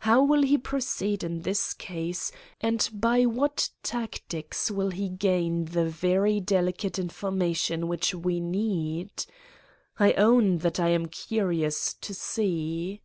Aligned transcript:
How 0.00 0.22
will 0.22 0.42
he 0.42 0.58
proceed 0.58 1.24
in 1.24 1.40
this 1.40 1.72
case, 1.72 2.30
and 2.60 2.86
by 2.92 3.24
what 3.24 3.70
tactics 3.82 4.70
will 4.70 4.90
he 4.90 5.08
gain 5.08 5.64
the 5.64 5.86
very 5.88 6.38
delicate 6.38 6.98
information 6.98 7.88
which 7.88 8.14
we 8.14 8.40
need? 8.40 9.24
I 9.98 10.12
own 10.18 10.58
that 10.58 10.78
I 10.78 10.90
am 10.90 11.06
curious 11.06 11.94
to 11.94 12.12
see. 12.12 13.00